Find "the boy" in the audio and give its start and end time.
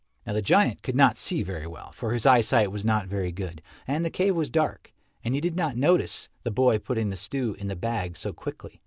6.41-6.79